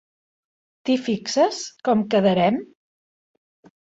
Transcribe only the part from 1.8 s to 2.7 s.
com quedarem?